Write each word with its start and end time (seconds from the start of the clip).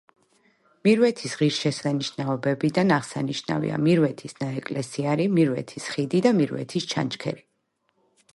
მირვეთის 0.87 1.35
ღირსშესანიშნაობებიდან 1.41 2.93
აღსანიშნავია: 2.95 3.77
მირვეთის 3.89 4.35
ნაეკლესიარი, 4.41 5.29
მირვეთის 5.37 5.91
ხიდი 5.95 6.25
და 6.29 6.35
მირვეთის 6.41 6.91
ჩანჩქერი. 6.97 7.47